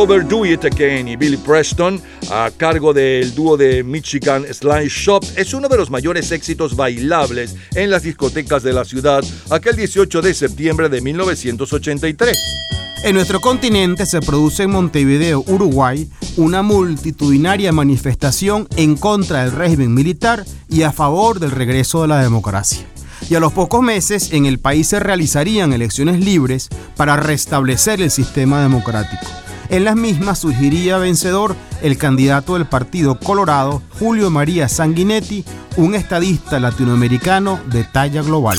Cover 0.00 0.26
Do 0.26 0.46
It 0.46 0.64
Again 0.64 1.08
y 1.08 1.16
Billy 1.16 1.36
Preston, 1.36 2.00
a 2.30 2.50
cargo 2.56 2.94
del 2.94 3.34
dúo 3.34 3.58
de 3.58 3.84
Michigan 3.84 4.46
Slime 4.50 4.88
Shop, 4.88 5.22
es 5.36 5.52
uno 5.52 5.68
de 5.68 5.76
los 5.76 5.90
mayores 5.90 6.32
éxitos 6.32 6.74
bailables 6.74 7.54
en 7.74 7.90
las 7.90 8.04
discotecas 8.04 8.62
de 8.62 8.72
la 8.72 8.86
ciudad 8.86 9.22
aquel 9.50 9.76
18 9.76 10.22
de 10.22 10.32
septiembre 10.32 10.88
de 10.88 11.02
1983. 11.02 12.38
En 13.04 13.14
nuestro 13.14 13.42
continente 13.42 14.06
se 14.06 14.22
produce 14.22 14.62
en 14.62 14.70
Montevideo, 14.70 15.44
Uruguay, 15.46 16.08
una 16.38 16.62
multitudinaria 16.62 17.70
manifestación 17.70 18.68
en 18.76 18.96
contra 18.96 19.44
del 19.44 19.52
régimen 19.52 19.92
militar 19.92 20.46
y 20.70 20.80
a 20.80 20.92
favor 20.92 21.40
del 21.40 21.50
regreso 21.50 22.00
de 22.00 22.08
la 22.08 22.22
democracia. 22.22 22.86
Y 23.28 23.34
a 23.34 23.40
los 23.40 23.52
pocos 23.52 23.82
meses 23.82 24.32
en 24.32 24.46
el 24.46 24.60
país 24.60 24.86
se 24.86 24.98
realizarían 24.98 25.74
elecciones 25.74 26.24
libres 26.24 26.70
para 26.96 27.16
restablecer 27.16 28.00
el 28.00 28.10
sistema 28.10 28.62
democrático. 28.62 29.26
En 29.70 29.84
las 29.84 29.94
mismas 29.94 30.40
surgiría 30.40 30.98
vencedor 30.98 31.54
el 31.80 31.96
candidato 31.96 32.54
del 32.54 32.66
Partido 32.66 33.20
Colorado, 33.20 33.80
Julio 34.00 34.28
María 34.28 34.68
Sanguinetti, 34.68 35.44
un 35.76 35.94
estadista 35.94 36.58
latinoamericano 36.58 37.60
de 37.66 37.84
talla 37.84 38.20
global. 38.22 38.58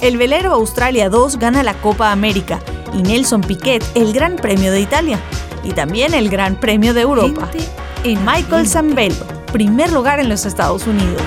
El 0.00 0.16
velero 0.16 0.52
Australia 0.52 1.10
2 1.10 1.40
gana 1.40 1.64
la 1.64 1.74
Copa 1.74 2.12
América 2.12 2.60
y 2.94 3.02
Nelson 3.02 3.40
Piquet 3.40 3.84
el 3.96 4.12
Gran 4.12 4.36
Premio 4.36 4.70
de 4.70 4.80
Italia 4.80 5.18
y 5.64 5.72
también 5.72 6.14
el 6.14 6.28
Gran 6.30 6.54
Premio 6.60 6.94
de 6.94 7.00
Europa. 7.00 7.50
En 8.04 8.24
Michael 8.24 8.68
Zambello, 8.68 9.26
primer 9.52 9.90
lugar 9.92 10.20
en 10.20 10.28
los 10.28 10.46
Estados 10.46 10.86
Unidos. 10.86 11.20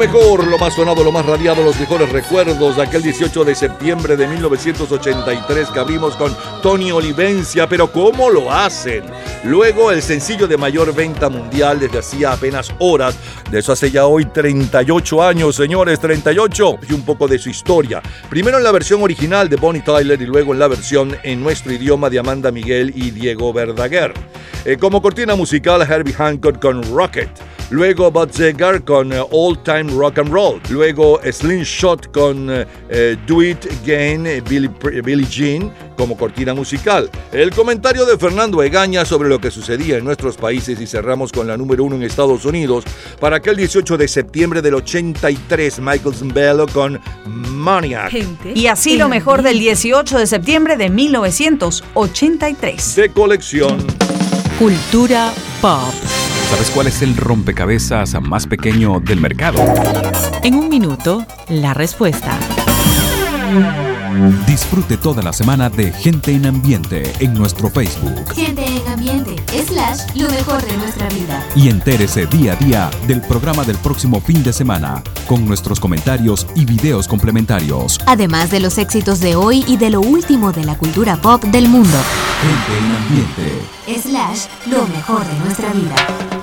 Mejor, 0.00 0.46
lo 0.46 0.56
más 0.56 0.72
sonado, 0.72 1.04
lo 1.04 1.12
más 1.12 1.26
radiado, 1.26 1.62
los 1.62 1.78
mejores 1.78 2.08
recuerdos 2.08 2.76
de 2.76 2.82
aquel 2.82 3.02
18 3.02 3.44
de 3.44 3.54
septiembre 3.54 4.16
de 4.16 4.26
1983 4.26 5.68
que 5.68 5.78
abrimos 5.78 6.16
con 6.16 6.34
Tony 6.62 6.90
Olivencia, 6.90 7.68
pero 7.68 7.92
¿cómo 7.92 8.30
lo 8.30 8.50
hacen? 8.50 9.04
Luego 9.44 9.90
el 9.90 10.00
sencillo 10.00 10.48
de 10.48 10.56
mayor 10.56 10.94
venta 10.94 11.28
mundial 11.28 11.80
desde 11.80 11.98
hacía 11.98 12.32
apenas 12.32 12.72
horas, 12.78 13.14
de 13.50 13.58
eso 13.58 13.72
hace 13.72 13.90
ya 13.90 14.06
hoy 14.06 14.24
38 14.24 15.22
años, 15.22 15.56
señores, 15.56 16.00
38, 16.00 16.78
y 16.88 16.94
un 16.94 17.02
poco 17.02 17.28
de 17.28 17.38
su 17.38 17.50
historia. 17.50 18.00
Primero 18.30 18.56
en 18.56 18.64
la 18.64 18.72
versión 18.72 19.02
original 19.02 19.50
de 19.50 19.56
Bonnie 19.56 19.82
Tyler 19.82 20.20
y 20.22 20.24
luego 20.24 20.54
en 20.54 20.60
la 20.60 20.68
versión 20.68 21.14
en 21.22 21.42
nuestro 21.42 21.74
idioma 21.74 22.08
de 22.08 22.20
Amanda 22.20 22.50
Miguel 22.50 22.90
y 22.96 23.10
Diego 23.10 23.52
Verdaguer. 23.52 24.14
Eh, 24.64 24.78
como 24.78 25.02
cortina 25.02 25.34
musical, 25.34 25.82
Herbie 25.82 26.14
Hancock 26.14 26.58
con 26.58 26.82
Rocket. 26.94 27.28
Luego 27.70 28.10
Bud 28.10 28.30
Zegar 28.32 28.84
con 28.84 29.12
eh, 29.12 29.22
All 29.30 29.62
Time 29.62 29.92
Rock 29.92 30.18
and 30.18 30.32
Roll. 30.32 30.60
Luego 30.70 31.20
Slingshot 31.22 32.10
con 32.12 32.50
eh, 32.50 32.66
eh, 32.88 33.16
Do 33.26 33.42
It 33.42 33.66
Again, 33.82 34.26
eh, 34.26 34.40
Billie, 34.40 35.26
Jean 35.28 35.70
como 35.96 36.16
cortina 36.16 36.54
musical. 36.54 37.08
El 37.32 37.52
comentario 37.52 38.04
de 38.06 38.16
Fernando 38.18 38.60
Egaña 38.62 39.04
sobre 39.04 39.28
lo 39.28 39.40
que 39.40 39.52
sucedía 39.52 39.98
en 39.98 40.04
nuestros 40.04 40.36
países 40.36 40.80
y 40.80 40.86
cerramos 40.86 41.30
con 41.30 41.46
la 41.46 41.56
número 41.56 41.84
uno 41.84 41.94
en 41.96 42.02
Estados 42.02 42.44
Unidos 42.44 42.82
para 43.20 43.36
aquel 43.36 43.56
18 43.56 43.96
de 43.96 44.08
septiembre 44.08 44.60
del 44.62 44.74
83, 44.74 45.78
Michael 45.80 46.14
Zambello 46.14 46.66
con 46.66 47.00
Maniac. 47.26 48.12
Y 48.54 48.66
así 48.66 48.96
lo 48.96 49.08
mejor 49.08 49.42
del 49.42 49.60
18 49.60 50.18
de 50.18 50.26
septiembre 50.26 50.76
de 50.76 50.90
1983. 50.90 52.96
De 52.96 53.10
colección. 53.10 53.78
Cultura 54.58 55.32
pop. 55.60 55.94
¿Sabes 56.50 56.70
cuál 56.70 56.86
es 56.88 57.02
el 57.02 57.16
rompecabezas 57.16 58.20
más 58.20 58.46
pequeño 58.46 59.00
del 59.00 59.20
mercado? 59.20 59.62
En 60.42 60.54
un 60.54 60.68
minuto, 60.68 61.24
la 61.48 61.74
respuesta. 61.74 62.38
Disfrute 64.46 64.96
toda 64.96 65.22
la 65.22 65.32
semana 65.32 65.70
de 65.70 65.92
Gente 65.92 66.32
en 66.32 66.46
Ambiente 66.46 67.12
en 67.20 67.34
nuestro 67.34 67.68
Facebook 67.70 68.32
Gente 68.34 68.64
en 68.64 68.86
ambiente, 68.92 69.36
slash, 69.66 70.00
lo 70.14 70.28
mejor 70.28 70.62
de 70.64 70.76
nuestra 70.76 71.08
vida. 71.08 71.44
y 71.56 71.68
entérese 71.68 72.26
día 72.26 72.52
a 72.52 72.56
día 72.56 72.90
del 73.06 73.20
programa 73.22 73.64
del 73.64 73.76
próximo 73.78 74.20
fin 74.20 74.42
de 74.42 74.52
semana 74.52 75.02
con 75.26 75.46
nuestros 75.46 75.80
comentarios 75.80 76.46
y 76.54 76.64
videos 76.64 77.08
complementarios. 77.08 77.98
Además 78.06 78.50
de 78.50 78.60
los 78.60 78.78
éxitos 78.78 79.20
de 79.20 79.36
hoy 79.36 79.64
y 79.66 79.76
de 79.78 79.90
lo 79.90 80.00
último 80.00 80.52
de 80.52 80.64
la 80.64 80.76
cultura 80.76 81.16
pop 81.16 81.42
del 81.44 81.68
mundo. 81.68 81.98
Gente 82.42 82.78
en 82.78 82.96
Ambiente. 82.96 84.00
Slash, 84.08 84.46
lo 84.66 84.86
mejor 84.88 85.24
de 85.26 85.38
nuestra 85.44 85.72
vida. 85.72 85.96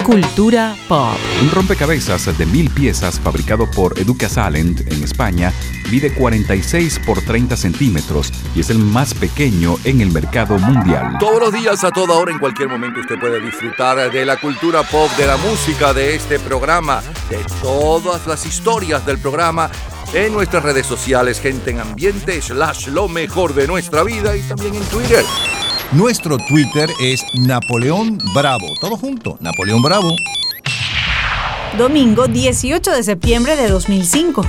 Cultura 0.07 0.73
pop. 0.87 1.17
Un 1.41 1.51
rompecabezas 1.51 2.37
de 2.37 2.45
mil 2.45 2.69
piezas 2.69 3.19
fabricado 3.19 3.69
por 3.69 3.99
Educa 3.99 4.29
Salent 4.29 4.89
en 4.89 5.03
España 5.03 5.51
mide 5.91 6.13
46 6.13 7.01
por 7.05 7.21
30 7.21 7.57
centímetros 7.57 8.31
y 8.55 8.61
es 8.61 8.69
el 8.69 8.79
más 8.79 9.13
pequeño 9.13 9.75
en 9.83 9.99
el 9.99 10.09
mercado 10.11 10.57
mundial. 10.59 11.17
Todos 11.19 11.41
los 11.41 11.51
días, 11.51 11.83
a 11.83 11.91
toda 11.91 12.15
hora, 12.15 12.31
en 12.31 12.39
cualquier 12.39 12.69
momento, 12.69 13.01
usted 13.01 13.19
puede 13.19 13.41
disfrutar 13.41 14.09
de 14.09 14.25
la 14.25 14.37
cultura 14.37 14.83
pop, 14.83 15.11
de 15.17 15.27
la 15.27 15.35
música, 15.35 15.93
de 15.93 16.15
este 16.15 16.39
programa, 16.39 17.03
de 17.29 17.43
todas 17.61 18.25
las 18.27 18.45
historias 18.45 19.05
del 19.05 19.17
programa 19.17 19.69
en 20.13 20.31
nuestras 20.31 20.63
redes 20.63 20.87
sociales, 20.87 21.41
gente 21.41 21.71
en 21.71 21.81
ambiente, 21.81 22.41
slash 22.41 22.87
lo 22.87 23.09
mejor 23.09 23.53
de 23.53 23.67
nuestra 23.67 24.03
vida 24.03 24.37
y 24.37 24.41
también 24.43 24.73
en 24.73 24.83
Twitter. 24.85 25.25
Nuestro 25.93 26.37
Twitter 26.37 26.89
es 26.99 27.23
Napoleón 27.33 28.17
Bravo. 28.35 28.67
Todo 28.81 28.97
junto, 28.97 29.37
Napoleón 29.39 29.81
Bravo. 29.81 30.13
Domingo 31.77 32.27
18 32.27 32.91
de 32.91 33.03
septiembre 33.03 33.55
de 33.55 33.69
2005. 33.69 34.45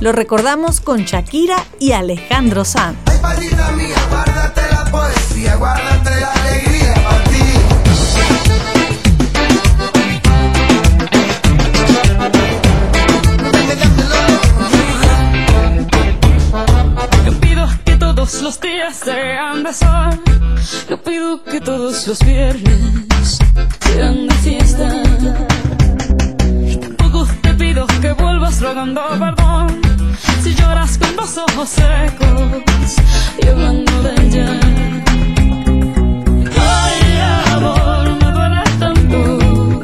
Lo 0.00 0.12
recordamos 0.12 0.82
con 0.82 1.04
Shakira 1.04 1.64
y 1.78 1.92
Alejandro 1.92 2.66
Sanz. 2.66 2.98
Palita 3.22 3.72
mía, 3.72 3.96
guárdate 4.10 4.60
la 4.70 4.84
poesía, 4.90 5.56
guárdate 5.56 6.20
la 6.20 6.30
alegría 6.32 6.71
todos 18.24 18.40
los 18.42 18.60
días 18.60 18.94
sean 18.94 19.64
de 19.64 19.72
sol. 19.72 20.22
Yo 20.88 21.02
pido 21.02 21.42
que 21.42 21.60
todos 21.60 22.06
los 22.06 22.20
viernes 22.20 23.38
sean 23.80 24.28
de 24.28 24.34
fiesta. 24.36 24.88
Tampoco 26.80 27.26
te 27.42 27.52
pido 27.54 27.84
que 28.00 28.12
vuelvas 28.12 28.60
rogando 28.60 29.02
perdón. 29.18 29.80
Si 30.40 30.54
lloras 30.54 30.98
con 30.98 31.16
los 31.16 31.36
ojos 31.36 31.68
secos 31.68 32.94
y 33.42 33.48
hablando 33.48 34.02
de 34.02 34.12
ella. 34.24 34.60
Ay, 36.60 37.02
amor, 37.56 38.06
me 38.20 38.30
duele 38.36 38.62
tanto. 38.78 39.82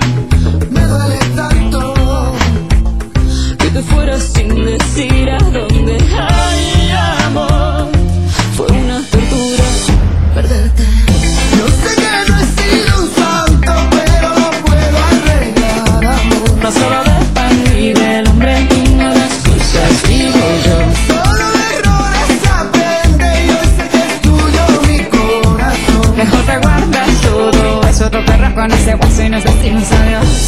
Me 0.70 0.82
duele 0.86 1.18
tanto. 1.34 2.34
que 3.58 3.70
te 3.70 3.82
fueras 3.82 4.22
sin 4.32 4.54
decir 4.64 5.28
a 5.28 5.38
ese 28.88 28.96
guaso 28.96 29.22
y 29.22 29.28
nos 29.28 29.44
decimos 29.44 29.92
adiós. 29.92 30.47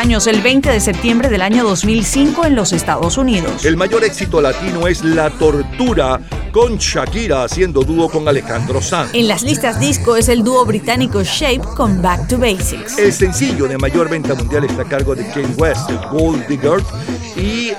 Años, 0.00 0.26
el 0.26 0.40
20 0.40 0.70
de 0.70 0.80
septiembre 0.80 1.28
del 1.28 1.42
año 1.42 1.62
2005 1.62 2.46
en 2.46 2.56
los 2.56 2.72
Estados 2.72 3.18
Unidos. 3.18 3.66
El 3.66 3.76
mayor 3.76 4.02
éxito 4.02 4.40
latino 4.40 4.86
es 4.86 5.04
La 5.04 5.28
Tortura 5.28 6.18
con 6.52 6.78
Shakira 6.78 7.44
haciendo 7.44 7.82
dúo 7.82 8.08
con 8.08 8.26
Alejandro 8.26 8.80
Sanz. 8.80 9.10
En 9.12 9.28
las 9.28 9.42
listas 9.42 9.78
disco 9.78 10.16
es 10.16 10.30
el 10.30 10.42
dúo 10.42 10.64
británico 10.64 11.22
Shape 11.22 11.60
con 11.76 12.00
Back 12.00 12.28
to 12.28 12.38
Basics. 12.38 12.98
El 12.98 13.12
sencillo 13.12 13.68
de 13.68 13.76
mayor 13.76 14.08
venta 14.08 14.34
mundial 14.34 14.64
está 14.64 14.82
a 14.82 14.84
cargo 14.86 15.14
de 15.14 15.26
Kane 15.28 15.54
West, 15.58 15.90
Gold 16.10 16.46
Digger. 16.48 16.82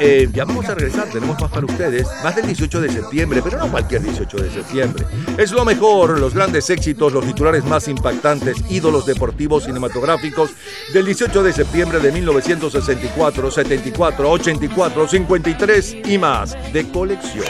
Eh, 0.04 0.28
ya 0.34 0.46
vamos 0.46 0.68
a 0.68 0.74
regresar, 0.74 1.08
tenemos 1.12 1.40
más 1.40 1.52
para 1.52 1.64
ustedes, 1.64 2.08
más 2.24 2.36
del 2.36 2.48
18 2.48 2.82
de 2.82 2.90
septiembre, 2.90 3.40
pero 3.44 3.60
no 3.60 3.70
cualquier 3.70 4.02
18 4.02 4.36
de 4.36 4.50
septiembre. 4.50 5.06
Es 5.38 5.52
lo 5.52 5.64
mejor, 5.64 6.20
los 6.20 6.34
grandes 6.34 6.72
éxitos, 6.72 7.14
los 7.14 7.24
titulares 7.24 7.64
más 7.66 7.88
impactantes, 7.88 8.58
ídolos 8.72 9.06
deportivos 9.06 9.66
cinematográficos 9.66 10.54
del 10.92 11.06
18 11.06 11.44
de 11.44 11.54
septiembre 11.54 12.00
de 12.00 12.12
1964, 12.14 13.52
74, 13.52 14.32
84, 14.32 15.08
53 15.08 15.98
y 16.08 16.18
más 16.18 16.58
de 16.74 16.90
colección. 16.90 17.46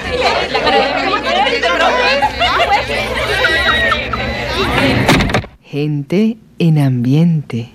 Gente 5.61 6.37
en 6.59 6.79
ambiente. 6.79 7.69